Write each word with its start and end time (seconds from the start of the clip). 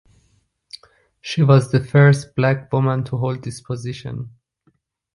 She 1.21 1.43
was 1.43 1.69
the 1.71 1.79
first 1.79 2.35
Black 2.35 2.73
woman 2.73 3.03
to 3.03 3.17
hold 3.17 3.43
this 3.43 3.61
position. 3.61 4.31